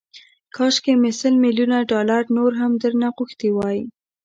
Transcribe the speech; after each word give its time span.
کاشکي 0.55 0.93
مې 1.01 1.11
سل 1.19 1.33
ميليونه 1.43 1.77
ډالر 1.91 2.21
نور 2.37 2.51
هم 2.61 2.71
درنه 2.83 3.07
غوښتي 3.17 3.49
وای 3.53 3.79